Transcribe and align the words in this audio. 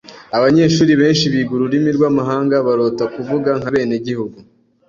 Abanyeshuri 0.37 0.91
benshi 1.01 1.25
biga 1.33 1.51
ururimi 1.55 1.89
rwamahanga 1.97 2.55
barota 2.67 3.03
kuvuga 3.13 3.49
nkabenegihugu. 3.59 4.37